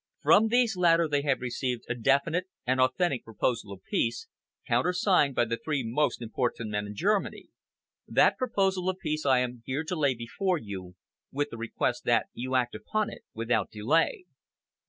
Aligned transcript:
From 0.19 0.47
these 0.47 0.75
latter 0.75 1.07
they 1.07 1.21
have 1.21 1.41
received 1.41 1.83
a 1.87 1.93
definite 1.93 2.45
and 2.65 2.81
authentic 2.81 3.23
proposal 3.23 3.71
of 3.71 3.83
peace, 3.83 4.27
countersigned 4.67 5.35
by 5.35 5.45
the 5.45 5.59
three 5.63 5.83
most 5.85 6.23
important 6.23 6.71
men 6.71 6.87
in 6.87 6.95
Germany. 6.95 7.49
That 8.07 8.35
proposal 8.39 8.89
of 8.89 8.97
peace 8.97 9.27
I 9.27 9.41
am 9.41 9.61
here 9.63 9.83
to 9.83 9.95
lay 9.95 10.15
before 10.15 10.57
you, 10.57 10.95
with 11.31 11.51
the 11.51 11.57
request 11.59 12.03
that 12.05 12.29
you 12.33 12.55
act 12.55 12.73
upon 12.73 13.11
it 13.11 13.21
without 13.35 13.69
delay." 13.69 14.25